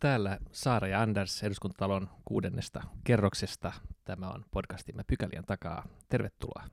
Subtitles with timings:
[0.00, 3.72] Täällä Saara ja Anders eduskuntatalon kuudennesta kerroksesta.
[4.04, 5.88] Tämä on podcastimme Pykälien takaa.
[6.08, 6.64] Tervetuloa.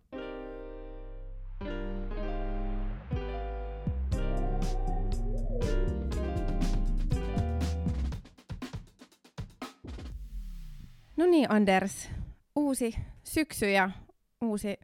[11.18, 12.10] No niin, Anders.
[12.56, 13.90] Uusi syksy ja
[14.42, 14.80] uusi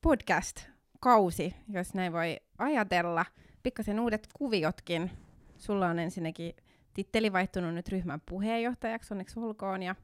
[0.00, 3.26] podcast-kausi, jos näin voi ajatella.
[3.62, 5.10] Pikkasen uudet kuviotkin.
[5.58, 6.54] Sulla on ensinnäkin
[6.94, 9.82] titteli vaihtunut nyt ryhmän puheenjohtajaksi, onneksi olkoon.
[9.82, 9.94] Ja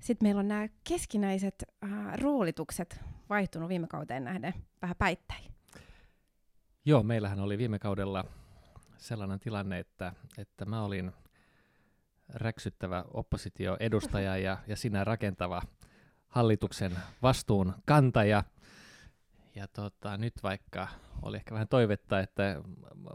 [0.00, 5.52] sitten meillä on nämä keskinäiset äh, roolitukset vaihtunut viime kauteen nähden vähän päittäin.
[6.84, 8.24] Joo, meillähän oli viime kaudella
[8.96, 11.12] sellainen tilanne, että, että mä olin
[12.28, 15.62] räksyttävä oppositioedustaja ja, ja sinä rakentava
[16.26, 16.92] hallituksen
[17.22, 18.44] vastuun kantaja.
[19.54, 20.88] Ja tota, nyt vaikka
[21.22, 22.62] oli ehkä vähän toivetta, että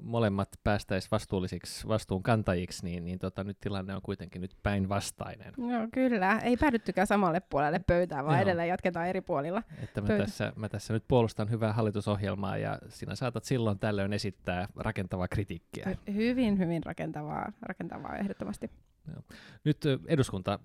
[0.02, 5.54] molemmat päästäisiin vastuullisiksi vastuunkantajiksi, niin, niin tota, nyt tilanne on kuitenkin nyt päinvastainen.
[5.58, 8.42] No kyllä, ei päädyttykään samalle puolelle pöytää, vaan Joo.
[8.42, 9.64] edelleen jatketaan eri puolilla.
[9.84, 14.68] Että mä tässä, mä tässä nyt puolustan hyvää hallitusohjelmaa ja sinä saatat silloin tällöin esittää
[14.76, 15.86] rakentavaa kritiikkiä.
[15.86, 18.72] Hy- hyvin, hyvin rakentavaa, rakentavaa ehdottomasti.
[19.08, 19.24] Joo.
[19.64, 19.78] Nyt
[20.08, 20.60] eduskunta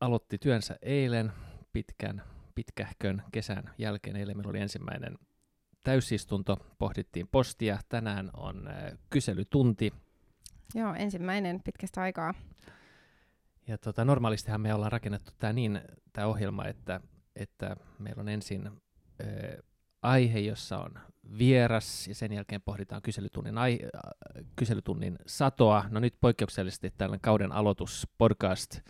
[0.00, 1.32] aloitti työnsä eilen
[1.72, 2.22] pitkän
[2.58, 4.16] pitkähkön kesän jälkeen.
[4.16, 5.18] Eilen meillä oli ensimmäinen
[5.84, 7.78] täysistunto, pohdittiin postia.
[7.88, 9.92] Tänään on äh, kyselytunti.
[10.74, 12.34] Joo, ensimmäinen pitkästä aikaa.
[13.66, 15.80] Ja tota, normaalistihan me ollaan rakennettu tämä niin,
[16.12, 17.00] tämä ohjelma, että,
[17.36, 18.72] että meillä on ensin äh,
[20.02, 20.98] aihe, jossa on
[21.38, 25.84] vieras, ja sen jälkeen pohditaan kyselytunnin, ai, äh, kyselytunnin satoa.
[25.90, 28.82] No nyt poikkeuksellisesti tällainen kauden aloitus podcast äh,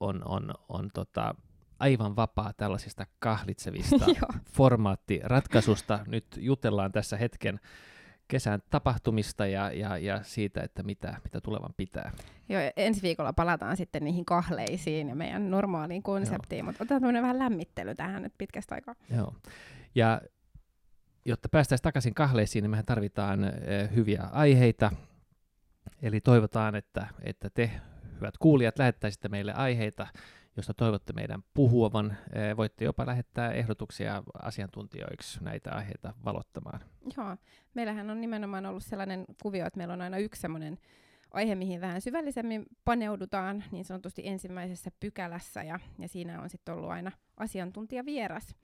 [0.00, 1.34] on, on, on tota,
[1.78, 4.06] aivan vapaa tällaisista kahlitsevista
[4.56, 6.00] formaattiratkaisusta.
[6.06, 7.60] Nyt jutellaan tässä hetken
[8.28, 12.12] kesän tapahtumista ja, ja, ja siitä, että mitä, mitä tulevan pitää.
[12.48, 16.66] Joo, ensi viikolla palataan sitten niihin kahleisiin ja meidän normaaliin konseptiin, Joo.
[16.66, 18.94] mutta otetaan vähän lämmittely tähän nyt pitkästä aikaa.
[19.16, 19.34] Joo,
[19.94, 20.20] ja
[21.24, 24.90] jotta päästäisiin takaisin kahleisiin, niin mehän tarvitaan eh, hyviä aiheita,
[26.02, 27.70] eli toivotaan, että, että te,
[28.16, 30.06] hyvät kuulijat, lähettäisitte meille aiheita,
[30.56, 32.16] josta toivotte meidän puhuvan.
[32.56, 36.80] Voitte jopa lähettää ehdotuksia asiantuntijoiksi näitä aiheita valottamaan.
[37.16, 37.36] Joo,
[37.74, 40.78] meillähän on nimenomaan ollut sellainen kuvio, että meillä on aina yksi sellainen
[41.30, 46.90] aihe, mihin vähän syvällisemmin paneudutaan niin sanotusti ensimmäisessä pykälässä, ja, ja siinä on sitten ollut
[46.90, 48.54] aina asiantuntija vieras.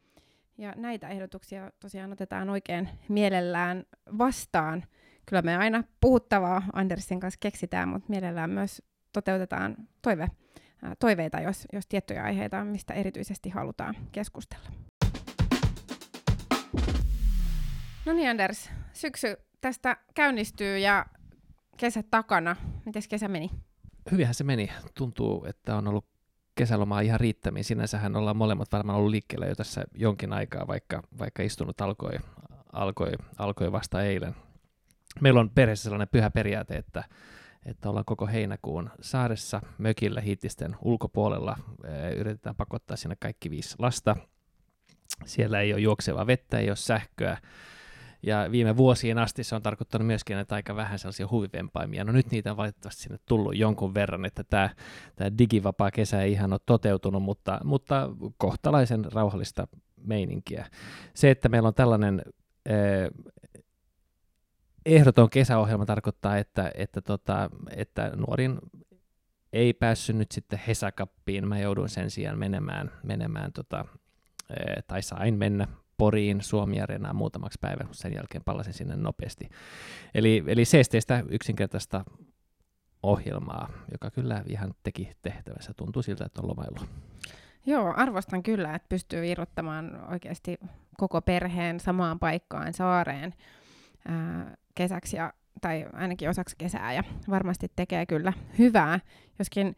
[0.59, 3.85] Ja näitä ehdotuksia tosiaan otetaan oikein mielellään
[4.19, 4.85] vastaan.
[5.27, 10.29] Kyllä me aina puhuttavaa Andersin kanssa keksitään, mutta mielellään myös toteutetaan toive
[10.99, 14.71] toiveita, jos, jos tiettyjä aiheita on, mistä erityisesti halutaan keskustella.
[18.07, 21.07] No niin Anders, syksy tästä käynnistyy ja
[21.77, 22.57] kesä takana.
[22.87, 23.51] Miten kesä meni?
[24.11, 24.71] Hyvinhän se meni.
[24.95, 26.07] Tuntuu, että on ollut
[26.55, 27.65] kesälomaa ihan riittämiin.
[27.65, 32.13] Sinänsähän ollaan molemmat varmaan ollut liikkeellä jo tässä jonkin aikaa, vaikka, vaikka istunut alkoi,
[32.73, 34.35] alkoi, alkoi vasta eilen.
[35.21, 37.05] Meillä on perheessä sellainen pyhä periaate, että
[37.67, 41.57] että ollaan koko heinäkuun saaressa mökillä hiittisten ulkopuolella.
[42.17, 44.17] Yritetään pakottaa sinne kaikki viisi lasta.
[45.25, 47.39] Siellä ei ole juoksevaa vettä, ei ole sähköä.
[48.23, 52.05] Ja viime vuosien asti se on tarkoittanut myöskin, että aika vähän sellaisia huvivempaimia.
[52.05, 54.71] No nyt niitä on valitettavasti sinne tullut jonkun verran, että tämä,
[55.17, 59.69] tämä digivapaa kesä ei ihan ole toteutunut, mutta, mutta kohtalaisen rauhallista
[60.05, 60.67] meininkiä.
[61.15, 62.23] Se, että meillä on tällainen
[64.97, 68.59] ehdoton kesäohjelma tarkoittaa, että, että, tota, että nuorin
[69.53, 71.49] ei päässyt nyt sitten Hesakappiin.
[71.49, 73.85] Mä jouduin sen sijaan menemään, menemään tota,
[74.87, 76.77] tai sain mennä Poriin suomi
[77.13, 79.49] muutamaksi päivän, sen jälkeen palasin sinne nopeasti.
[80.15, 82.05] Eli, eli seesteistä yksinkertaista
[83.03, 85.73] ohjelmaa, joka kyllä ihan teki tehtävänsä.
[85.77, 86.77] Tuntuu siltä, että on lomailu.
[87.67, 90.59] Joo, arvostan kyllä, että pystyy irrottamaan oikeasti
[90.99, 93.35] koko perheen samaan paikkaan saareen
[94.75, 99.01] kesäksi ja, tai ainakin osaksi kesää ja varmasti tekee kyllä hyvää.
[99.39, 99.77] Joskin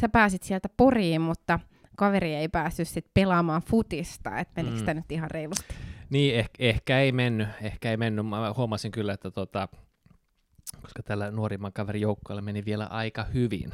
[0.00, 1.60] sä pääsit sieltä Poriin, mutta
[1.96, 4.96] kaveri ei päässyt sit pelaamaan futista, että menikö mm.
[4.96, 5.74] nyt ihan reilusti?
[6.10, 8.26] Niin, ehkä, ehkä ei mennyt, ehkä ei mennyt.
[8.26, 9.68] Mä huomasin kyllä, että tota,
[10.82, 13.70] koska tällä nuorimman kaverin joukkoilla meni vielä aika hyvin,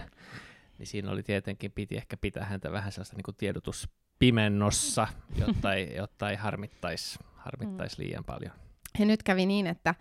[0.79, 6.31] niin siinä oli tietenkin, piti ehkä pitää häntä vähän sellaista niin tiedotuspimennossa, jotta ei, jotta
[6.31, 8.05] ei harmittaisi harmittais mm.
[8.05, 8.53] liian paljon.
[8.99, 9.95] Ja nyt kävi niin, että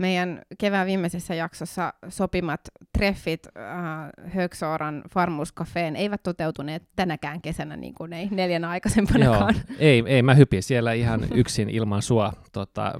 [0.00, 2.60] meidän kevään viimeisessä jaksossa sopimat
[2.98, 9.54] treffit äh, Högsooran Farmus Cafeen eivät toteutuneet tänäkään kesänä niin kuin ei neljänä aikaisempanakaan.
[9.54, 12.92] Joo, ei, ei, mä hypin siellä ihan yksin ilman sua tota, äh,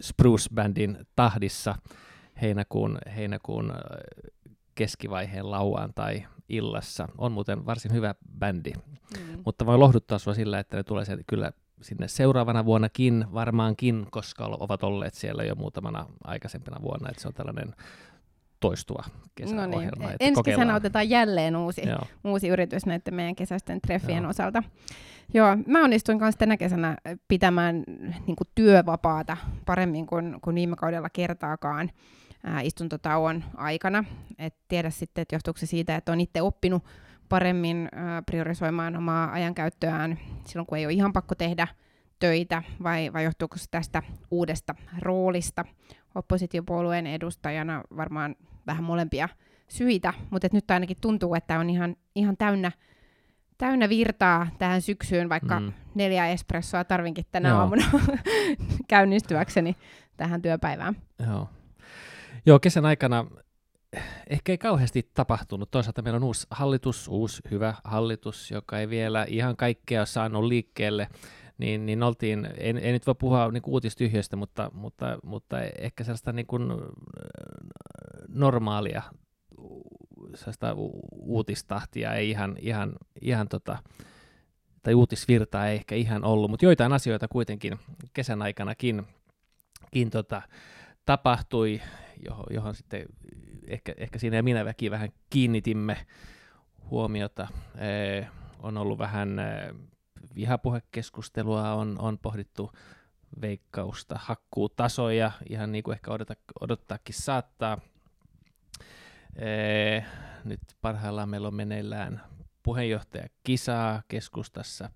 [0.00, 1.74] Spruce Bandin tahdissa
[2.42, 3.76] heinäkuun, heinäkuun äh,
[4.74, 7.08] keskivaiheen lauaan tai illassa.
[7.18, 8.72] On muuten varsin hyvä bändi,
[9.16, 9.42] Mm.
[9.44, 14.82] mutta voin lohduttaa sua sillä, että ne tulee kyllä sinne seuraavana vuonnakin varmaankin, koska ovat
[14.82, 17.74] olleet siellä jo muutamana aikaisempina vuonna, että se on tällainen
[18.60, 19.76] toistuva No kesäohjelma.
[19.78, 19.88] niin.
[20.10, 22.00] että Ensi kesänä otetaan jälleen uusi, Joo.
[22.24, 24.30] uusi yritys näiden meidän kesäisten treffien Joo.
[24.30, 24.62] osalta.
[25.34, 26.96] Joo, mä onnistuin kanssa tänä kesänä
[27.28, 27.82] pitämään
[28.26, 29.36] niin kuin työvapaata
[29.66, 31.90] paremmin kuin, kuin viime kaudella kertaakaan
[32.44, 34.04] ää, istuntotauon aikana.
[34.38, 36.84] Et tiedä sitten, että johtuuko se siitä, että on itse oppinut
[37.28, 37.88] paremmin
[38.26, 41.68] priorisoimaan omaa ajankäyttöään silloin, kun ei ole ihan pakko tehdä
[42.18, 45.64] töitä, vai, vai johtuuko se tästä uudesta roolista
[46.14, 48.36] oppositiopuolueen edustajana varmaan
[48.66, 49.28] vähän molempia
[49.68, 52.72] syitä, mutta nyt ainakin tuntuu, että on ihan, ihan täynnä,
[53.58, 55.60] täynnä virtaa tähän syksyyn, vaikka.
[55.60, 55.72] Mm.
[55.94, 57.58] neljä espressoa tarvinkin tänä Joo.
[57.58, 57.84] aamuna
[58.88, 59.76] käynnistyäkseni
[60.16, 60.96] tähän työpäivään.
[61.26, 61.48] Joo.
[62.46, 63.26] Joo, kesän aikana
[64.30, 65.70] ehkä ei kauheasti tapahtunut.
[65.70, 71.08] Toisaalta meillä on uusi hallitus, uusi hyvä hallitus, joka ei vielä ihan kaikkea saanut liikkeelle.
[71.58, 76.32] Niin, niin oltiin, ei, ei nyt voi puhua niin uutistyhjöstä, mutta, mutta, mutta ehkä sellaista
[76.32, 76.62] niin kuin
[78.28, 79.02] normaalia
[79.58, 79.82] u-
[80.34, 80.74] sellaista
[81.12, 83.78] uutistahtia ei ihan, ihan, ihan tota,
[84.82, 87.78] tai uutisvirtaa ei ehkä ihan ollut, mutta joitain asioita kuitenkin
[88.12, 89.06] kesän aikanakin
[89.90, 90.42] kin, tota,
[91.04, 91.80] tapahtui,
[92.24, 93.06] johon, johon sitten
[93.66, 96.06] ehkä, ehkä siinä ja minä väki vähän kiinnitimme
[96.90, 97.48] huomiota.
[97.78, 98.28] Ee,
[98.58, 99.74] on ollut vähän ee,
[100.34, 102.72] vihapuhekeskustelua, on, on pohdittu
[103.40, 107.78] veikkausta, hakkuutasoja, ihan niin kuin ehkä odota, odottaakin saattaa.
[109.36, 110.04] Ee,
[110.44, 112.22] nyt parhaillaan meillä on meneillään
[112.62, 114.90] puheenjohtajakisaa keskustassa.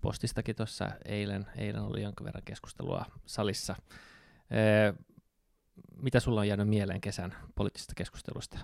[0.00, 3.76] Postistakin tuossa eilen, eilen oli jonkin verran keskustelua salissa.
[4.50, 4.94] Ee,
[6.02, 8.58] mitä sulla on jäänyt mieleen kesän poliittisesta keskustelusta?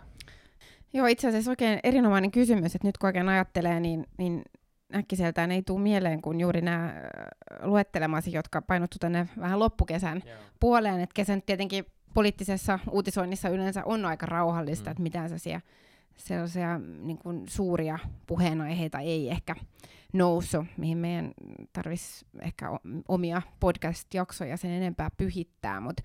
[0.93, 4.43] Joo, itse asiassa oikein erinomainen kysymys, että nyt kun oikein ajattelee, niin, niin
[4.95, 6.93] äkkiseltään ei tule mieleen kuin juuri nämä äh,
[7.63, 10.23] luettelemasi, jotka painottu tänne vähän loppukesän
[10.61, 11.01] puoleen.
[11.01, 14.89] Että kesä nyt tietenkin poliittisessa uutisoinnissa yleensä on aika rauhallista, Mm.
[14.89, 14.93] mm.
[14.93, 15.61] että mitään sellaisia,
[16.17, 19.55] sellaisia niin kuin suuria puheenaiheita ei ehkä
[20.13, 21.33] noussut, mihin meidän
[21.73, 22.67] tarvitsisi ehkä
[23.09, 25.81] omia podcast-jaksoja sen enempää pyhittää.
[25.81, 26.03] Mutta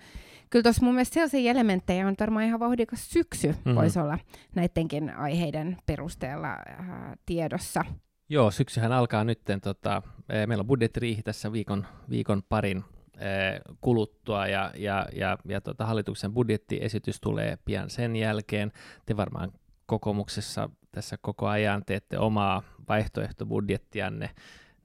[0.49, 3.57] kyllä tuossa mun mielestä sellaisia elementtejä on varmaan ihan vauhdikas syksy, Mhm.
[3.57, 3.75] mm-hmm.
[3.75, 4.19] voisi olla
[4.55, 6.87] näidenkin aiheiden perusteella äh,
[7.25, 7.85] tiedossa.
[8.29, 9.41] Joo, syksyhän alkaa nyt.
[9.63, 12.77] Tota, eh, meillä on budjettiriihi tässä viikon, viikon parin
[13.17, 18.71] eh, kuluttua ja, ja, ja, ja tota, hallituksen budjettiesitys tulee pian sen jälkeen.
[19.05, 19.51] Te varmaan
[19.87, 24.29] kokoomuksessa tässä koko ajan teette omaa vaihtoehtobudjettianne,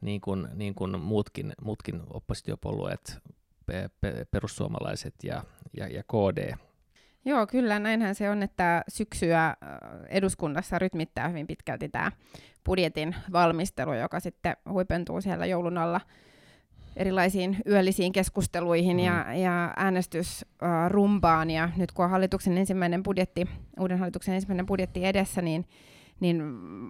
[0.01, 3.19] niin kuin, niin kuin muutkin, muutkin oppositiopuolueet,
[3.67, 5.43] pe- pe- perussuomalaiset ja,
[5.77, 6.55] ja, ja KD.
[7.25, 9.57] Joo, kyllä näinhän se on, että syksyä äh,
[10.09, 12.13] eduskunnassa rytmittää hyvin pitkälti tämä
[12.67, 16.01] budjetin valmistelu, joka sitten huipentuu siellä joulun alla
[16.97, 19.03] erilaisiin yöllisiin keskusteluihin Mm.
[19.05, 21.51] ja, ja äänestysrumbaan.
[21.51, 23.49] Ja nyt kun on hallituksen ensimmäinen budjetti,
[23.81, 25.65] uuden hallituksen ensimmäinen budjetti edessä, niin,
[26.23, 26.43] niin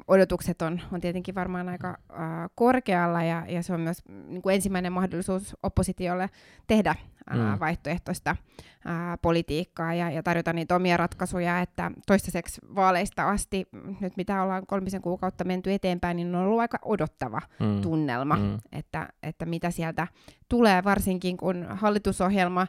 [0.09, 2.19] odotukset on, on tietenkin varmaan aika äh,
[2.55, 6.31] korkealla ja, ja se on myös mm, niin kuin ensimmäinen mahdollisuus oppositiolle
[6.67, 7.61] tehdä äh, Mm.
[7.61, 8.37] vaihtoehtoista
[8.85, 14.43] ää, politiikkaa ja, ja tarjota niitä omia ratkaisuja, että toistaiseksi vaaleista asti, mm, nyt mitä
[14.43, 17.81] ollaan kolmisen kuukautta menty eteenpäin, niin on ollut aika odottava Mm.
[17.81, 18.59] tunnelma, Mm.
[18.73, 20.07] että, että mitä sieltä
[20.49, 22.67] tulee, varsinkin kun hallitusohjelma,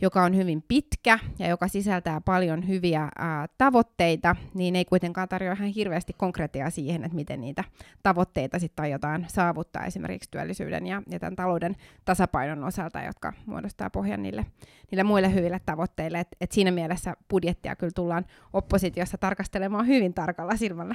[0.00, 5.54] joka on hyvin pitkä ja joka sisältää paljon hyviä ää, tavoitteita, niin ei kuitenkaan tarjoa
[5.54, 7.64] ihan hirveästi konkretiaa siihen, että miten niitä
[8.02, 14.22] tavoitteita sitten aiotaan saavuttaa esimerkiksi työllisyyden ja, ja tämän talouden tasapainon osalta, jotka muodostaa pohjan
[14.22, 14.46] niille,
[14.90, 16.20] niille muille hyville tavoitteille.
[16.20, 20.94] Et, et siinä mielessä budjettia kyllä tullaan oppositiossa tarkastelemaan hyvin tarkalla silmällä.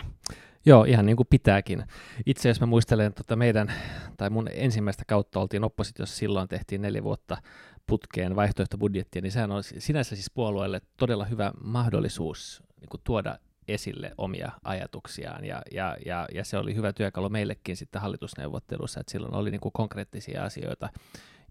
[0.66, 1.84] Joo, ihan niin kuin pitääkin.
[2.26, 3.74] Itse jos mä muistelen tota meidän,
[4.18, 7.38] tai mun ensimmäistä kautta oltiin oppositiossa, silloin tehtiin neljä vuotta
[7.88, 14.12] putkeen vaihtoehtobudjettia, niin sehän on sinänsä siis puolueelle todella hyvä mahdollisuus niin kuin tuoda esille
[14.18, 19.34] omia ajatuksiaan, ja, ja, ja, ja se oli hyvä työkalu meillekin sitten hallitusneuvottelussa, että silloin
[19.36, 20.90] oli niin kuin konkreettisia asioita,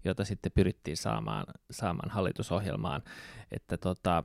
[0.05, 3.01] joita sitten pyrittiin saamaan, saamaan hallitusohjelmaan,
[3.51, 4.23] että tota,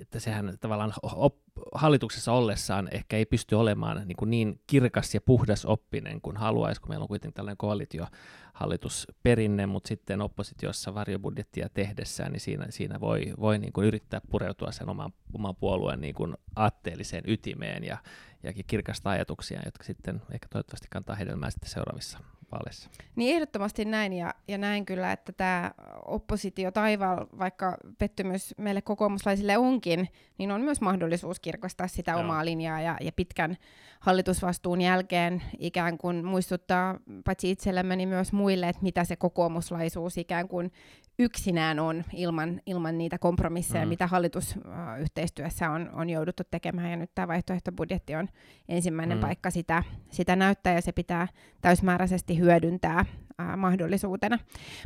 [0.00, 1.36] että sehän tavallaan op,
[1.74, 6.80] hallituksessa ollessaan ehkä ei pysty olemaan niin, kuin niin kirkas ja puhdas oppinen kuin haluaisi,
[6.80, 13.34] kun meillä on kuitenkin tällainen koalitiohallitusperinne, mutta sitten oppositiossa varjobudjettia tehdessään, niin siinä, siinä voi,
[13.40, 17.98] voi niin kuin yrittää pureutua sen oman, oman puolueen niin kuin aatteelliseen ytimeen ja,
[18.42, 22.18] ja kirkasta ajatuksia, jotka sitten ehkä toivottavasti kantaa hedelmää sitten seuraavissa
[22.52, 22.90] vaaleissa.
[23.16, 25.70] Niin ehdottomasti näin, ja, ja näin kyllä, että tämä
[26.06, 32.20] oppositio taivaalla, vaikka pettymys meille kokoomuslaisille onkin, niin on myös mahdollisuus kirkastaa sitä Joo.
[32.20, 33.56] omaa linjaa, ja, ja pitkän
[34.00, 40.48] hallitusvastuun jälkeen ikään kuin muistuttaa paitsi itsellemme, niin myös muille, että mitä se kokoomuslaisuus ikään
[40.48, 40.72] kuin
[41.18, 43.88] yksinään on ilman, ilman niitä kompromisseja, mm.
[43.88, 46.90] mitä hallitusyhteistyössä on, on jouduttu tekemään.
[46.90, 48.28] Ja nyt tämä vaihtoehtobudjetti on
[48.68, 49.22] ensimmäinen mm.
[49.22, 51.28] paikka sitä, sitä näyttää, ja se pitää
[51.60, 54.38] täysmääräisesti hyödyntää äh, mahdollisuutena.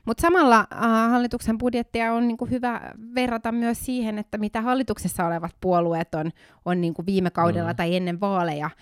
[0.04, 2.80] Mutta samalla äh, hallituksen budjettia on niinku hyvä
[3.14, 6.30] verrata myös siihen, että mitä hallituksessa olevat puolueet on,
[6.64, 7.76] on niinku viime kaudella mm.
[7.76, 8.72] tai ennen vaaleja äh,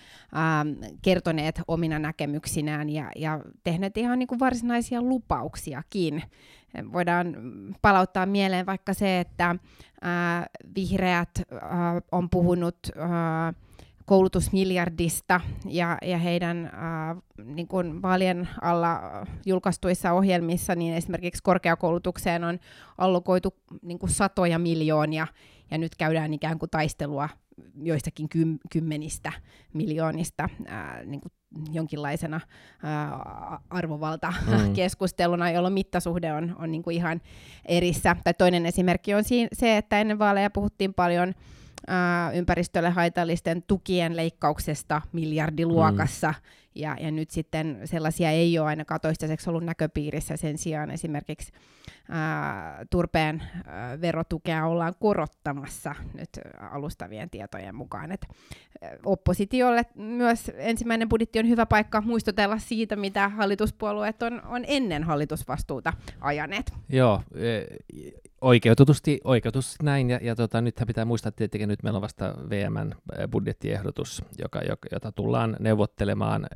[1.01, 6.23] kertoneet omina näkemyksinään ja, ja tehneet ihan niinku varsinaisia lupauksiakin.
[6.93, 7.35] Voidaan
[7.81, 9.55] palauttaa mieleen vaikka se, että
[10.01, 11.29] ää, vihreät
[11.61, 13.53] ää, on puhunut ää,
[14.05, 19.01] koulutusmiljardista ja, ja heidän ää, niin kuin vaalien alla
[19.45, 22.59] julkaistuissa ohjelmissa, niin esimerkiksi korkeakoulutukseen on
[22.97, 25.27] allokoitu niin kuin satoja miljoonia,
[25.71, 27.29] ja nyt käydään ikään kuin taistelua
[27.81, 29.31] joistakin kym, kymmenistä
[29.73, 31.31] miljoonista ää, niin kuin
[31.71, 32.41] jonkinlaisena
[32.83, 33.19] ää,
[33.69, 35.53] arvovaltakeskusteluna, mm.
[35.55, 37.21] jolloin mittasuhde on, on niin kuin ihan
[37.65, 38.15] erissä.
[38.23, 41.33] Tai toinen esimerkki on siinä, se, että ennen vaaleja puhuttiin paljon
[41.87, 46.64] ää, ympäristölle haitallisten tukien leikkauksesta miljardiluokassa, mm.
[46.75, 50.37] Ja, ja nyt sitten sellaisia ei ole ainakaan toistaiseksi ollut näköpiirissä.
[50.37, 51.51] Sen sijaan esimerkiksi
[52.09, 56.29] ää, turpeen ää, verotukea ollaan korottamassa nyt
[56.71, 58.11] alustavien tietojen mukaan.
[58.11, 58.27] Et,
[59.05, 65.93] oppositiolle myös ensimmäinen budjetti on hyvä paikka muistutella siitä, mitä hallituspuolueet on, on ennen hallitusvastuuta
[66.21, 66.73] ajaneet.
[66.89, 67.61] Joo, e,
[68.45, 72.33] oikeutetusti, oikeutetusti näin, ja, ja tota, nythän pitää muistaa, että tietenkin nyt meillä on vasta
[72.49, 72.95] VMn
[73.31, 74.61] budjettiehdotus, joka,
[74.91, 76.47] jota tullaan neuvottelemaan,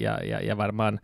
[0.00, 1.00] ja, ja, ja varmaan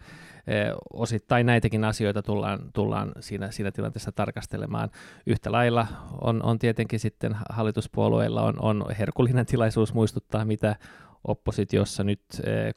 [0.92, 4.90] osittain näitäkin asioita tullaan, tullaan siinä, siinä tilanteessa tarkastelemaan.
[5.26, 5.86] Yhtä lailla
[6.20, 10.76] on, on tietenkin sitten hallituspuolueilla on, on herkullinen tilaisuus muistuttaa, mitä
[11.24, 12.22] oppositiossa nyt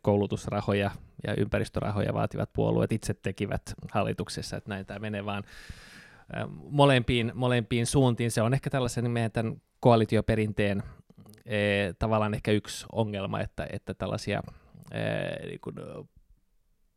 [0.01, 0.91] koulutusrahoja
[1.27, 3.61] ja ympäristörahoja vaativat puolueet itse tekivät
[3.91, 5.43] hallituksessa, että näin tämä menee vaan
[6.69, 8.31] molempiin, molempiin suuntiin.
[8.31, 10.83] Se on ehkä tällaisen meidän tämän koalitioperinteen
[11.99, 14.41] tavallaan ehkä yksi ongelma, että, että tällaisia
[15.45, 15.75] niin kuin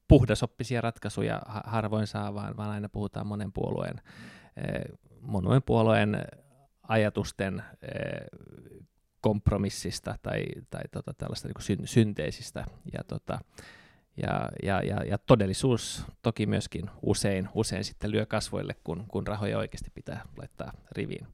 [0.08, 4.00] puhdasoppisia ratkaisuja harvoin saa, vaan, vaan aina puhutaan monen puolueen,
[4.56, 6.18] eh, monen puolueen
[6.88, 7.62] ajatusten
[9.20, 12.64] kompromissista tai, tai tota, tällaista niin syn, synteesistä.
[12.92, 13.38] Ja, tota,
[14.22, 19.58] ja, ja, ja, ja todellisuus toki myöskin usein, usein sitten lyö kasvoille, kun, kun rahoja
[19.58, 21.26] oikeasti pitää laittaa riviin.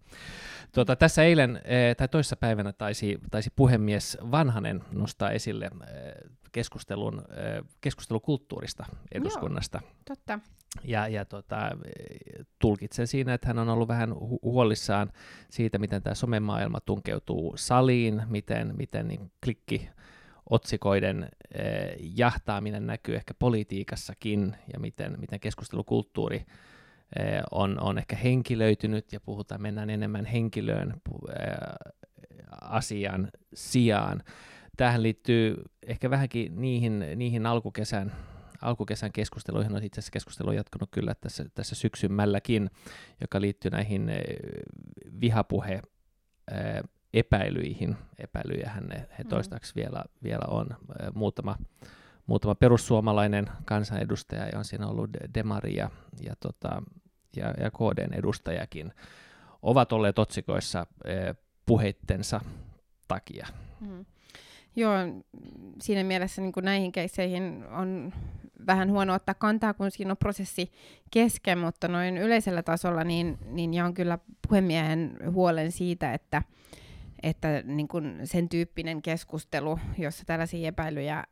[0.74, 5.70] Tuota, tässä eilen eh, tai toissa päivänä taisi, taisi puhemies Vanhanen nostaa esille
[6.54, 7.22] keskustelun,
[7.80, 9.80] keskustelukulttuurista eduskunnasta.
[9.82, 10.38] Joo, totta.
[10.84, 11.70] Ja, ja tota,
[12.58, 15.12] tulkitsen siinä, että hän on ollut vähän hu- huolissaan
[15.50, 19.88] siitä, miten tämä somemaailma tunkeutuu saliin, miten, miten niin klikki
[20.50, 29.12] otsikoiden eh, jahtaaminen näkyy ehkä politiikassakin ja miten, miten keskustelukulttuuri eh, on, on ehkä henkilöitynyt
[29.12, 30.94] ja puhutaan, mennään enemmän henkilöön
[31.28, 31.54] eh,
[32.60, 34.22] asian sijaan.
[34.76, 38.12] Tähän liittyy ehkä vähänkin niihin, niihin alkukesän,
[38.60, 42.70] alkukesän keskusteluihin, on itse asiassa keskustelu jatkunut kyllä tässä, tässä syksymälläkin,
[43.20, 44.10] joka liittyy näihin
[45.20, 45.82] vihapuhe
[47.14, 47.96] epäilyihin.
[48.18, 49.28] Epäilyjähän ne, he mm.
[49.28, 50.66] toistaiseksi vielä, vielä on.
[51.14, 51.56] Muutama,
[52.26, 55.90] muutama perussuomalainen kansanedustaja, ja on siinä ollut Demari ja,
[56.20, 56.82] ja, tota,
[57.36, 58.92] ja, ja KDn edustajakin,
[59.62, 60.86] ovat olleet otsikoissa
[61.66, 62.40] puheittensa
[63.08, 63.46] takia.
[63.80, 64.04] Mm.
[64.76, 64.94] Joo,
[65.80, 68.12] siinä mielessä niin kuin näihin keisseihin on
[68.66, 70.72] vähän huono ottaa kantaa, kun siinä on prosessi
[71.10, 74.18] kesken, mutta noin yleisellä tasolla niin, niin jaan kyllä
[74.48, 76.42] puhemiehen huolen siitä, että,
[77.24, 81.24] että niin kuin sen tyyppinen keskustelu, jossa tällaisia epäilyjä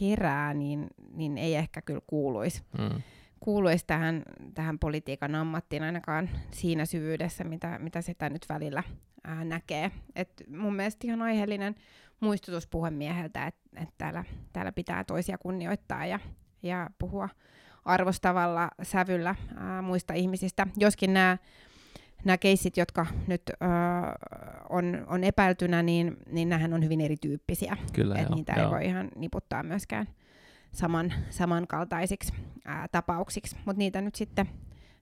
[0.00, 2.62] herää, niin, niin ei ehkä kyllä kuuluisi.
[2.78, 3.02] Mm
[3.40, 4.22] kuuluisi tähän,
[4.54, 8.82] tähän politiikan ammattiin ainakaan siinä syvyydessä, mitä, mitä sitä nyt välillä
[9.24, 9.90] ää, näkee.
[10.16, 11.74] Et mun mielestä ihan aiheellinen
[12.20, 16.20] muistutus puhemieheltä, että et täällä, täällä pitää toisia kunnioittaa ja,
[16.62, 17.28] ja puhua
[17.84, 20.66] arvostavalla sävyllä ää, muista ihmisistä.
[20.76, 21.38] Joskin nämä
[22.24, 23.54] nämä keissit, jotka nyt ö,
[24.68, 27.76] on, on epäiltynä, niin, niin nämähän on hyvin erityyppisiä.
[27.92, 28.64] Kyllä, Et niitä joo.
[28.64, 30.08] ei voi ihan niputtaa myöskään
[30.72, 32.32] saman, samankaltaisiksi
[32.64, 34.48] ää, tapauksiksi, mutta niitä nyt sitten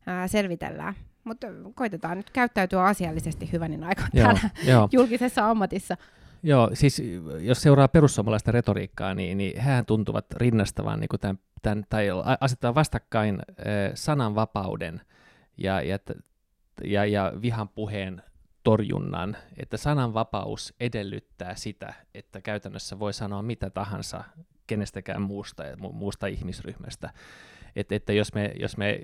[0.07, 0.95] ää, selvitellään.
[1.25, 4.89] Mutta koitetaan nyt käyttäytyä asiallisesti hyvänin aikaa täällä joo.
[4.93, 5.97] julkisessa ammatissa.
[6.43, 7.03] Joo, siis
[7.41, 12.09] jos seuraa perussuomalaista retoriikkaa, niin, niin hän tuntuvat rinnastavan niin tämän tämän, tai
[12.41, 13.39] asettaa vastakkain
[13.95, 15.01] sananvapauden
[15.57, 15.99] ja, ja,
[16.85, 18.23] ja, ja vihan puheen
[18.65, 24.25] torjunnan, että sananvapaus edellyttää sitä, että käytännössä voi sanoa mitä tahansa
[24.67, 27.11] kenestäkään muusta, muusta ihmisryhmästä.
[27.77, 29.01] Että, että jos, me, jos, me,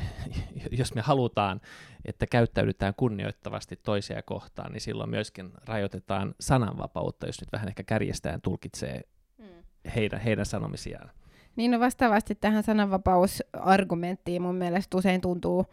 [0.78, 1.60] jos me halutaan,
[2.04, 8.40] että käyttäydytään kunnioittavasti toisia kohtaan, niin silloin myöskin rajoitetaan sananvapautta, jos nyt vähän ehkä kärjestään
[8.40, 9.00] tulkitsee
[9.38, 9.46] mm.
[9.94, 11.10] heidän, heidän sanomisiaan.
[11.56, 15.66] Niin no vastaavasti tähän sananvapausargumenttiin mun mielestä usein tuntuu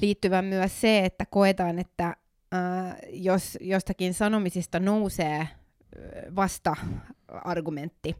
[0.00, 5.48] liittyvän myös se, että koetaan, että äh, jos jostakin sanomisista nousee
[6.36, 8.16] vasta-argumentti,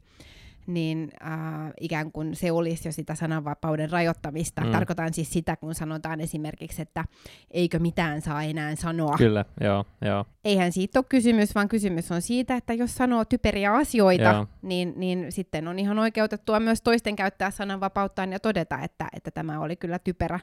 [0.67, 4.61] niin äh, ikään kuin se olisi jo sitä sananvapauden rajoittamista.
[4.61, 4.71] Mm.
[4.71, 7.05] Tarkoitan siis sitä, kun sanotaan esimerkiksi, että
[7.51, 9.17] eikö mitään saa enää sanoa.
[9.17, 10.25] Kyllä, joo, joo.
[10.43, 15.31] Eihän siitä ole kysymys, vaan kysymys on siitä, että jos sanoo typeriä asioita, niin, niin
[15.31, 19.99] sitten on ihan oikeutettua myös toisten käyttää sananvapauttaan ja todeta, että, että tämä oli kyllä
[19.99, 20.39] typerä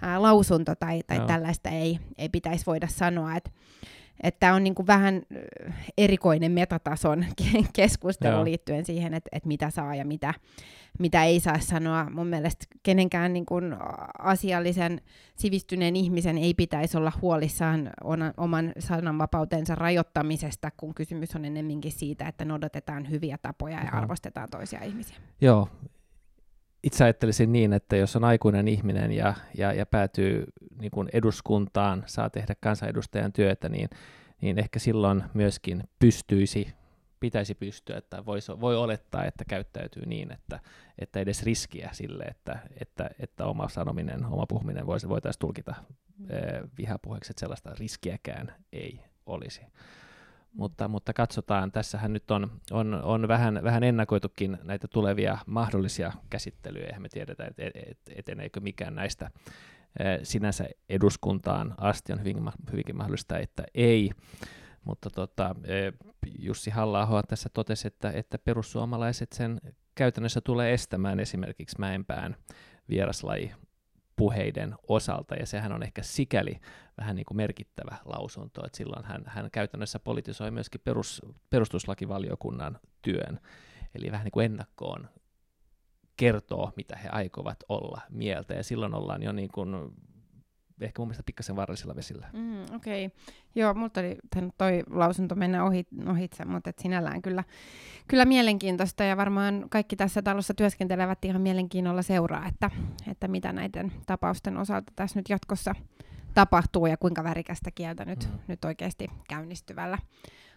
[0.00, 3.36] ää, lausunto tai, tai tällaista ei, ei pitäisi voida sanoa.
[3.36, 3.50] Että
[4.22, 5.22] että tämä on niinku vähän
[5.98, 7.24] erikoinen metatason
[7.76, 8.44] keskustelu Joo.
[8.44, 10.34] liittyen siihen, että et mitä saa ja mitä,
[10.98, 12.10] mitä ei saa sanoa.
[12.10, 13.54] Mun mielestä kenenkään niinku
[14.18, 15.00] asiallisen
[15.36, 17.90] sivistyneen ihmisen ei pitäisi olla huolissaan
[18.36, 24.82] oman sananvapautensa rajoittamisesta, kun kysymys on ennemminkin siitä, että noudatetaan hyviä tapoja ja arvostetaan toisia
[24.82, 25.16] ihmisiä.
[25.40, 25.68] Joo,
[26.82, 30.44] itse ajattelisin niin, että jos on aikuinen ihminen ja, ja, ja päätyy
[30.80, 33.88] niin kuin eduskuntaan, saa tehdä kansanedustajan työtä, niin,
[34.40, 36.74] niin ehkä silloin myöskin pystyisi,
[37.20, 40.60] pitäisi pystyä, että voisi, voi olettaa, että käyttäytyy niin, että,
[40.98, 45.74] että edes riskiä sille, että, että, että oma sanominen, oma puhuminen voisi, voitaisiin tulkita
[46.30, 49.60] eh, vihapuheeksi, että sellaista riskiäkään ei olisi
[50.52, 56.86] mutta, mutta katsotaan, tässähän nyt on, on, on vähän, vähän ennakoitukin näitä tulevia mahdollisia käsittelyjä,
[56.86, 59.30] eihän me tiedetä, et, et, et, eteneekö mikään näistä
[60.22, 64.10] sinänsä eduskuntaan asti, on hyvin, hyvinkin mahdollista, että ei,
[64.84, 65.56] mutta tota,
[66.38, 69.60] Jussi halla tässä totesi, että, että perussuomalaiset sen
[69.94, 71.20] käytännössä tulee estämään.
[71.20, 72.36] Esimerkiksi Mäenpään
[72.88, 73.52] vieraslaji
[74.16, 76.60] puheiden osalta, ja sehän on ehkä sikäli
[76.98, 83.40] vähän niin kuin merkittävä lausunto, että silloin hän, hän käytännössä politisoi myöskin perus, perustuslakivaliokunnan työn,
[83.94, 85.08] eli vähän niin kuin ennakkoon
[86.16, 89.92] kertoo, mitä he aikovat olla mieltä, ja silloin ollaan jo niin kuin
[90.80, 92.26] ehkä mun mielestä pikkasen vaarallisilla vesillä.
[92.32, 93.18] Mm, Okei, okay.
[93.54, 94.18] joo, multa oli
[94.58, 97.44] toi lausunto mennä ohi, ohitse, mutta et sinällään kyllä,
[98.08, 102.70] kyllä mielenkiintoista ja varmaan kaikki tässä talossa työskentelevät ihan mielenkiinnolla seuraa, että,
[103.10, 105.74] että mitä näiden tapausten osalta tässä nyt jatkossa
[106.34, 108.38] tapahtuu ja kuinka värikästä kieltä nyt, mm.
[108.48, 109.98] nyt oikeasti käynnistyvällä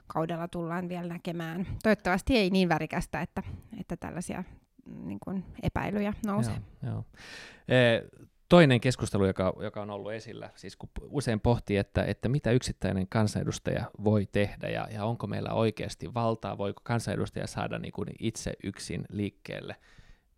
[0.07, 1.67] kaudella tullaan vielä näkemään.
[1.83, 3.43] Toivottavasti ei niin värikästä, että,
[3.79, 4.43] että tällaisia
[4.85, 6.57] niin kuin epäilyjä nousee.
[6.83, 7.03] Joo, joo.
[7.67, 8.01] E,
[8.49, 13.07] toinen keskustelu, joka, joka on ollut esillä, siis kun usein pohtii, että, että mitä yksittäinen
[13.07, 18.53] kansanedustaja voi tehdä ja, ja onko meillä oikeasti valtaa, voiko kansanedustaja saada niin kuin itse
[18.63, 19.75] yksin liikkeelle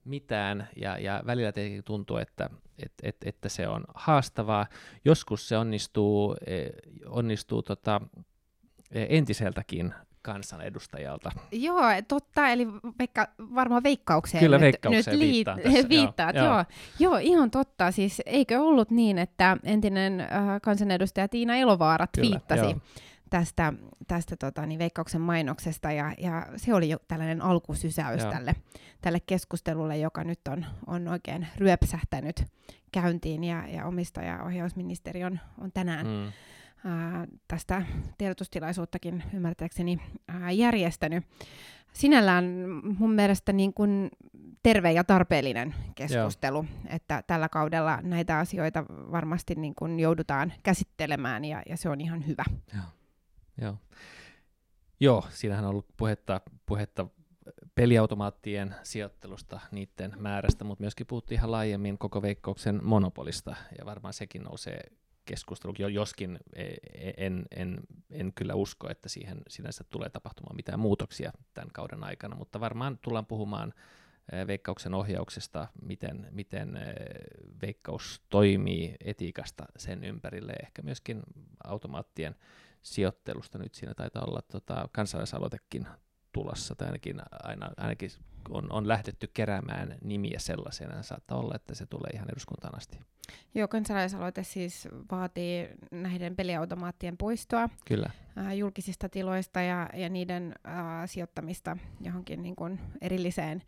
[0.08, 4.68] mitään, ja, ja välillä tietenkin tuntuu, että, et, et, että se on haastavaa.
[5.06, 6.68] Joskus se onnistuu, e,
[7.06, 8.02] onnistuu tota,
[8.92, 11.32] e, entiseltäkin kansanedustajalta.
[11.52, 12.68] Joo, totta, eli
[13.00, 16.36] veikka, varmaan veikkaukseen Kyllä, nyt, veikkaukseen nyt viittaan tässä, viittaat.
[16.36, 16.66] Joo, joo.
[17.00, 17.92] joo, ihan totta.
[17.92, 20.28] Siis eikö ollut niin, että entinen äh,
[20.62, 22.76] kansanedustaja Tiina Elovaara twiittasi
[23.30, 23.74] tästä,
[24.08, 28.56] tästä tota, niin veikkauksen mainoksesta, ja, ja se oli jo tällainen alkusysäys tälle,
[29.02, 32.46] tälle keskustelulle, joka nyt on, on oikein ryöpsähtänyt
[32.92, 36.32] käyntiin, ja, ja omistajaohjausministeri on, on tänään mm
[36.86, 37.82] ää, tästä
[38.18, 41.24] tiedotustilaisuuttakin ymmärtääkseni ää, järjestänyt.
[41.94, 42.46] Sinällään
[43.00, 44.10] mun mielestä niin kuin
[44.64, 46.96] terve ja tarpeellinen keskustelu, Joo.
[46.96, 52.28] että tällä kaudella näitä asioita varmasti niin kuin joudutaan käsittelemään ja, ja se on ihan
[52.28, 52.44] hyvä.
[52.74, 52.84] Joo,
[53.62, 53.78] Joo.
[55.00, 57.08] Joo siinähän on ollut puhetta, puhetta
[57.76, 64.44] peliautomaattien sijoittelusta, niiden määrästä, mutta myöskin puhuttiin ihan laajemmin koko veikkauksen monopolista, ja varmaan sekin
[64.44, 64.82] nousee
[65.28, 67.80] keskustelu, joskin e, e, en, en,
[68.12, 72.98] en kyllä usko, että siihen sinänsä tulee tapahtumaan mitään muutoksia tämän kauden aikana, mutta varmaan
[73.02, 73.74] tullaan puhumaan
[74.32, 76.80] e, veikkauksen ohjauksesta, miten, miten
[77.62, 81.24] veikkaus toimii etiikasta sen ympärille, ehkä myöskin
[81.64, 82.36] automaattien
[82.82, 83.58] sijoittelusta.
[83.58, 85.88] Nyt siinä taitaa olla tota, kansalaisaloitekin
[86.34, 88.10] tulossa, tai ainakin, aina, ainakin
[88.50, 91.04] on, on lähdetty keräämään nimiä sellaisena.
[91.04, 93.00] Saattaa olla, että se tulee ihan eduskuntaan asti.
[93.56, 98.10] Joo, kansalaisaloite siis vaatii näiden peliautomaattien poistoa Kyllä.
[98.38, 100.74] Äh, julkisista tiloista ja, ja niiden äh,
[101.06, 103.64] sijoittamista johonkin niin kuin erilliseen,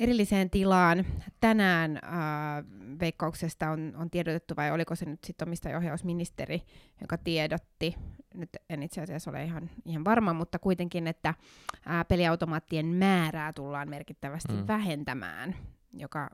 [0.00, 1.06] erilliseen tilaan.
[1.40, 2.64] Tänään äh,
[3.00, 6.62] veikkauksesta on, on tiedotettu, vai oliko se nyt sitten omistajohjausministeri,
[7.00, 7.94] joka tiedotti,
[8.34, 13.90] nyt en itse asiassa ole ihan, ihan varma, mutta kuitenkin, että äh, peliautomaattien määrää tullaan
[13.90, 14.66] merkittävästi mm.
[14.66, 15.56] vähentämään,
[15.92, 16.30] joka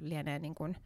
[0.00, 0.76] lienee niin kuin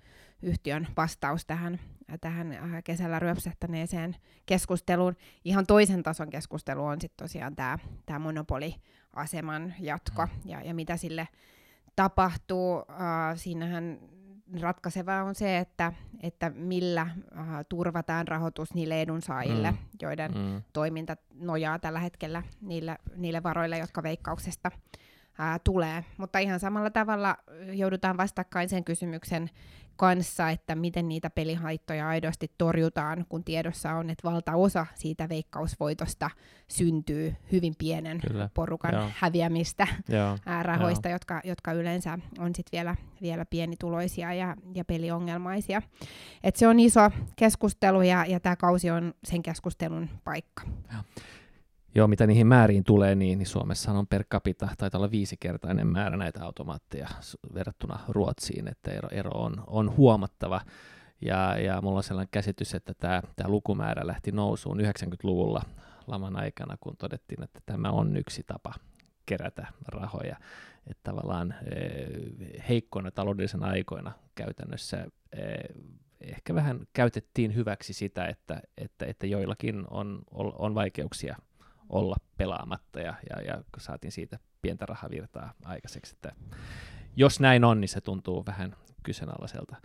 [0.43, 1.81] yhtiön vastaus tähän,
[2.21, 5.17] tähän äh, kesällä ryöpsähtäneeseen keskusteluun.
[5.45, 10.51] Ihan toisen tason keskustelu on sitten tosiaan tämä monopoliaseman jatko mm.
[10.51, 11.29] ja, ja mitä sille
[11.99, 12.77] tapahtuu.
[12.77, 12.85] Uh,
[13.35, 13.99] siinähän
[14.61, 19.79] ratkaisevaa on se, että, että millä uh, turvataan rahoitus niille edunsaajille, mm.
[20.03, 20.63] joiden mm.
[20.73, 24.71] toiminta nojaa tällä hetkellä niille, niille varoille, jotka veikkauksesta
[25.39, 26.05] ää, tulee.
[26.17, 27.37] Mutta ihan samalla tavalla
[27.73, 29.51] joudutaan vastakkain sen kysymyksen
[29.99, 36.31] kanssa, että miten niitä pelihaittoja aidosti torjutaan, kun tiedossa on, että valtaosa siitä veikkausvoitosta
[36.69, 38.51] syntyy hyvin pienen Kyllä.
[38.55, 39.11] porukan Joo.
[39.17, 40.39] häviämistä Joo.
[40.47, 41.15] Ää, rahoista, Joo.
[41.15, 45.83] Jotka, jotka yleensä on sit vielä, vielä pienituloisia ja, ja peliongelmaisia.
[46.45, 50.63] Et se on iso keskustelu ja, ja tämä kausi on sen keskustelun paikka.
[50.93, 51.03] Joo.
[51.99, 56.17] Joo, mitä niihin määriin tulee, niin, niin Suomessa on per capita, taitaa olla viisikertainen määrä
[56.17, 57.09] näitä automaatteja
[57.55, 60.61] verrattuna Ruotsiin, että ero, ero on, on huomattava.
[61.21, 65.63] Ja, ja mulla on sellainen käsitys, että tämä, tämä lukumäärä lähti nousuun 90-luvulla
[66.07, 68.75] laman aikana, kun todettiin, että tämä on yksi tapa
[69.27, 70.37] kerätä rahoja.
[70.87, 75.59] Että tavallaan eh, heikkoina taloudellisena aikoina käytännössä eh,
[76.21, 80.23] ehkä vähän käytettiin hyväksi sitä, että, että, että joillakin on,
[80.59, 81.37] on vaikeuksia
[81.89, 86.15] olla pelaamatta ja, ja, ja saatiin siitä pientä rahavirtaa aikaiseksi.
[86.15, 86.33] Että
[87.17, 89.77] jos näin on, niin se tuntuu vähän kyseenalaiselta.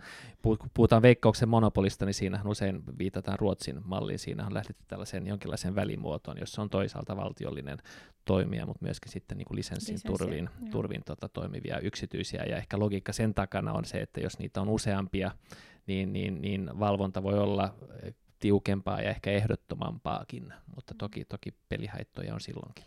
[0.42, 4.18] Kun puhutaan veikkauksen monopolista, niin siinähän usein viitataan Ruotsin malliin.
[4.18, 7.78] Siinä on lähdetty tällaiseen jonkinlaiseen välimuotoon, jossa on toisaalta valtiollinen
[8.24, 12.44] toimija, mutta myöskin sitten niin kuin lisenssin turvin, turvin tota, toimivia yksityisiä.
[12.48, 15.30] Ja ehkä logiikka sen takana on se, että jos niitä on useampia,
[15.86, 17.74] niin, niin, niin valvonta voi olla
[18.44, 22.84] tiukempaa ja ehkä ehdottomampaakin, mutta toki, toki pelihaittoja on silloinkin.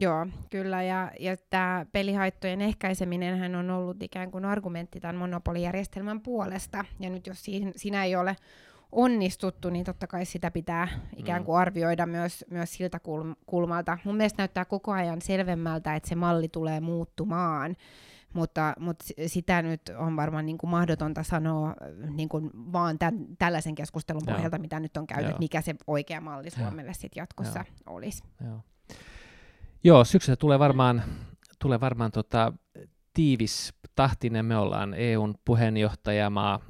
[0.00, 6.84] Joo, kyllä, ja, ja tämä pelihaittojen ehkäiseminen on ollut ikään kuin argumentti tämän monopolijärjestelmän puolesta,
[7.00, 8.36] ja nyt jos siinä, siinä ei ole
[8.92, 11.46] onnistuttu, niin totta kai sitä pitää ikään mm.
[11.46, 13.00] kuin arvioida myös, myös siltä
[13.46, 13.98] kulmalta.
[14.04, 17.76] Mun mielestä näyttää koko ajan selvemmältä, että se malli tulee muuttumaan,
[18.36, 21.74] mutta, mutta sitä nyt on varmaan niin kuin mahdotonta sanoa
[22.10, 24.34] niin kuin vaan tämän, tällaisen keskustelun Joo.
[24.34, 27.96] pohjalta, mitä nyt on käynyt, mikä se oikea malli Suomelle sitten jatkossa Joo.
[27.96, 28.24] olisi.
[28.44, 28.60] Joo.
[29.84, 31.02] Joo, syksyllä tulee varmaan,
[31.58, 32.52] tulee varmaan tota,
[33.14, 34.44] tiivis tahtinen.
[34.44, 36.60] Me ollaan EUn puheenjohtajamaa.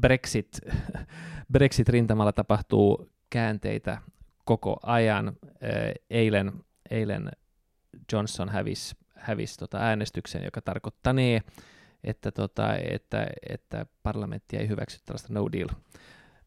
[0.00, 0.60] Brexit,
[1.52, 3.98] Brexit-rintamalla tapahtuu käänteitä
[4.44, 5.32] koko ajan.
[6.10, 6.52] Eilen,
[6.90, 7.30] eilen
[8.12, 11.42] Johnson hävisi hävisi tota äänestyksen, joka tarkoittaa ne,
[12.04, 15.68] että, tota, että, että parlamentti ei hyväksy tällaista no deal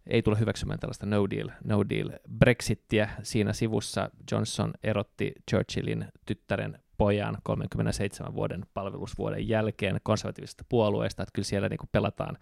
[0.07, 3.09] ei tule hyväksymään tällaista no deal, no deal Brexittiä.
[3.23, 11.45] Siinä sivussa Johnson erotti Churchillin tyttären pojan 37 vuoden palvelusvuoden jälkeen konservatiivisesta puolueesta, että kyllä
[11.45, 12.37] siellä niin pelataan,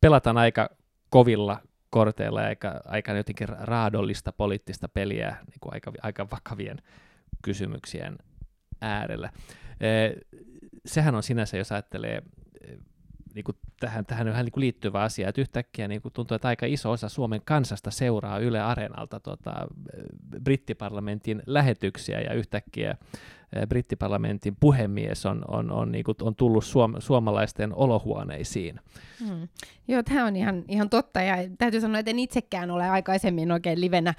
[0.00, 0.70] pelataan aika
[1.10, 6.82] kovilla korteilla ja aika, aika jotenkin raadollista poliittista peliä niin kuin aika, aika vakavien
[7.42, 8.18] kysymyksien
[8.80, 9.30] äärellä.
[10.86, 12.22] Sehän on sinänsä, jos ajattelee
[13.34, 16.48] niin kuin tähän, tähän vähän niin kuin liittyvä asia, että yhtäkkiä niin kuin tuntuu, että
[16.48, 19.52] aika iso osa Suomen kansasta seuraa Yle Areenalta tota,
[20.42, 22.96] brittiparlamentin lähetyksiä ja yhtäkkiä
[23.68, 28.80] brittiparlamentin puhemies on, on, on, niin kuin, on tullut suom- suomalaisten olohuoneisiin.
[29.20, 29.48] Hmm.
[29.88, 33.80] Joo, tämä on ihan, ihan totta ja täytyy sanoa, että en itsekään ole aikaisemmin oikein
[33.80, 34.14] livenä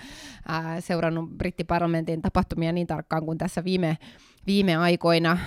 [0.47, 3.97] ää, seurannut brittiparlamentin tapahtumia niin tarkkaan kuin tässä viime
[4.47, 5.37] viime aikoina.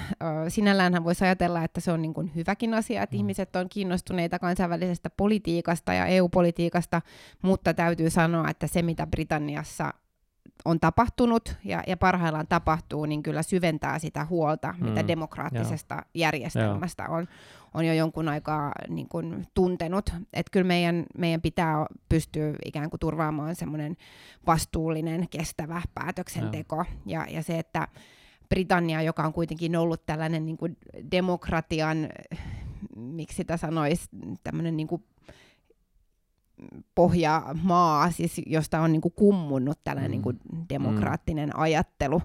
[0.48, 3.18] Sinällään voisi ajatella, että se on niin kuin hyväkin asia, että mm.
[3.18, 7.02] ihmiset on kiinnostuneita kansainvälisestä politiikasta ja EU-politiikasta,
[7.42, 9.94] mutta täytyy sanoa, että se mitä Britanniassa
[10.64, 14.88] on tapahtunut ja, ja parhaillaan tapahtuu, niin kyllä syventää sitä huolta, mm.
[14.88, 16.02] mitä demokraattisesta Joo.
[16.14, 17.14] järjestelmästä Joo.
[17.14, 17.26] on,
[17.74, 20.10] on jo jonkun aikaa niin kuin, tuntenut.
[20.32, 23.96] Että kyllä meidän, meidän pitää pystyä ikään kuin turvaamaan semmoinen
[24.46, 26.84] vastuullinen, kestävä päätöksenteko.
[27.06, 27.88] Ja, ja se, että
[28.48, 30.76] Britannia, joka on kuitenkin ollut tällainen niin kuin
[31.10, 32.08] demokratian,
[32.96, 34.08] miksi sitä sanoisi,
[34.42, 35.04] tämmöinen niin kuin
[36.94, 40.12] pohjamaa, siis josta on niin kuin kummunnut tällainen mm.
[40.12, 41.60] niin kuin demokraattinen mm.
[41.60, 42.22] ajattelu,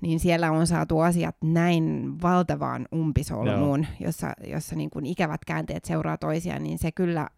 [0.00, 4.06] niin siellä on saatu asiat näin valtavaan umpisolmuun, Joo.
[4.06, 7.28] jossa, jossa niin kuin ikävät käänteet seuraa toisiaan, niin se kyllä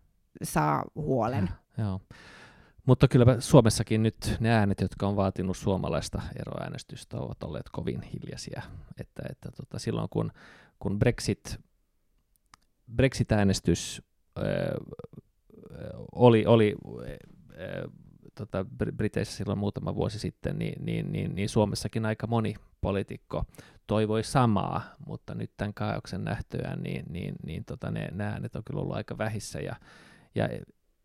[0.43, 1.51] saa huolen.
[1.79, 2.01] Joo.
[2.87, 8.63] Mutta kyllä Suomessakin nyt ne äänet, jotka on vaatinut suomalaista eroäänestystä, ovat olleet kovin hiljaisia.
[9.01, 10.33] Että, että tota, silloin kun,
[10.79, 11.61] kun Brexit,
[12.97, 14.03] Brexit-äänestys
[14.39, 14.45] äh,
[16.13, 17.93] oli, oli äh,
[18.35, 18.67] tota,
[18.97, 23.45] Briteissä silloin muutama vuosi sitten, niin, niin, niin, niin Suomessakin aika moni poliitikko
[23.87, 28.65] toivoi samaa, mutta nyt tämän kaauksen nähtyään, niin, niin, niin tota, ne, ne äänet on
[28.65, 29.77] kyllä ollut aika vähissä ja,
[30.35, 30.49] ja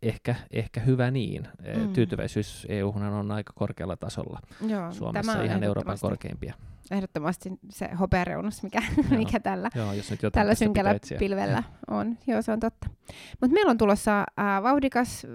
[0.02, 1.48] ehkä, ehkä hyvä niin.
[1.76, 1.92] Mm.
[1.92, 6.54] Tyytyväisyys eu on aika korkealla tasolla Joo, Suomessa, tämä ihan Euroopan korkeimpia.
[6.90, 12.18] Ehdottomasti se hopeareunus, mikä, mikä tällä, Joo, jos nyt tällä synkällä pilvellä on.
[12.26, 12.90] Joo, se on totta.
[13.40, 15.26] Mutta meillä on tulossa äh, vauhdikas,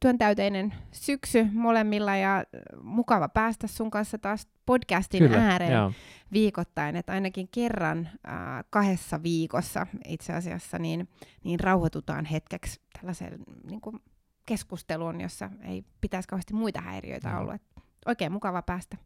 [0.00, 2.44] työntäyteinen syksy molemmilla ja
[2.82, 5.92] mukava päästä sun kanssa taas podcastin Kyllä, ääreen joo.
[6.32, 8.34] viikoittain, että ainakin kerran äh,
[8.70, 11.08] kahdessa viikossa itse asiassa niin,
[11.44, 14.00] niin rauhoitutaan hetkeksi tällaiseen niin kuin
[14.46, 17.54] keskusteluun, jossa ei pitäisi kauheasti muita häiriöitä ollut.
[17.54, 17.62] Et
[18.06, 18.96] oikein mukava päästä,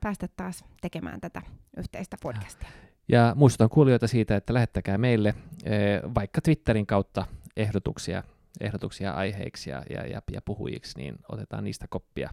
[0.00, 1.42] päästä taas tekemään tätä
[1.76, 2.68] yhteistä podcastia.
[3.08, 7.26] Ja muistutan kuulijoita siitä, että lähettäkää meille eh, vaikka Twitterin kautta
[7.56, 8.22] ehdotuksia,
[8.60, 12.30] ehdotuksia aiheiksi ja, ja, ja, ja puhujiksi, niin otetaan niistä koppia.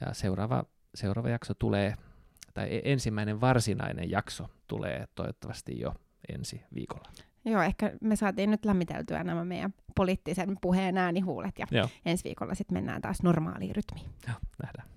[0.00, 1.94] Ja seuraava, seuraava jakso tulee,
[2.54, 5.94] tai e, ensimmäinen varsinainen jakso tulee toivottavasti jo
[6.28, 7.08] ensi viikolla.
[7.44, 11.88] Joo, ehkä me saatiin nyt lämmiteltyä nämä meidän poliittisen puheen äänihuulet ja Joo.
[12.06, 14.06] ensi viikolla sitten mennään taas normaaliin rytmiin.
[14.28, 14.92] Joo, nähdään.